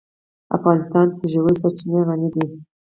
افغانستان 0.57 1.05
په 1.17 1.23
ژورې 1.31 1.53
سرچینې 1.61 2.01
غني 2.07 2.29
دی. 2.33 2.45